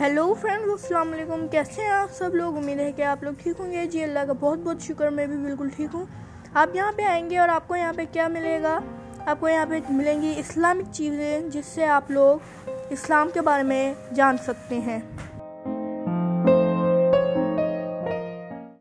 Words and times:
Hello 0.00 0.34
friend 0.40 0.64
السلام 0.64 1.12
علیکم 1.12 1.48
کیسے 1.48 1.82
ہیں 1.82 1.88
آپ 1.88 2.12
سب 2.12 2.34
لوگ؟ 2.34 2.56
امید 2.56 2.80
ہے 2.80 2.92
کہ 2.92 3.02
آپ 3.02 3.22
لوگ 3.22 3.32
ٹھیک 3.42 3.60
ہوں 3.60 3.72
گے۔ 3.72 3.86
جی 3.86 4.02
اللہ 4.02 4.18
کا 4.26 4.32
بہت 4.32 4.58
بہت 4.58 4.80
شکر، 4.80 5.10
میں 5.10 5.26
بھی 5.26 5.36
بالکل 5.36 5.68
ٹھیک 5.76 5.94
ہوں۔ 5.94 6.04
آپ 6.54 6.76
یہاں 6.76 6.92
پہ 6.96 7.02
آئیں 7.02 7.30
گے 7.30 7.38
اور 7.38 7.48
آپ 7.48 7.68
کو 7.68 7.76
یہاں 7.76 7.92
پہ 7.96 8.04
کیا 8.12 8.28
ملے 8.28 8.62
گا؟ 8.62 8.80
آپ 9.26 9.40
کو 9.40 9.48
یہاں 9.48 9.66
پہ 9.68 9.80
ملیں 9.88 10.22
گی 10.22 10.34
اسلامک 10.36 10.92
چیزیں، 10.92 11.40
جس 11.40 11.66
سے 11.66 11.86
آپ 11.86 12.10
لوگ 12.10 12.38
اسلام 12.90 13.28
کے 13.34 13.40
بارے 13.40 13.62
میں 13.62 13.94
جان 14.14 14.36
سکتے 14.38 14.78
ہیں۔ 14.78 15.00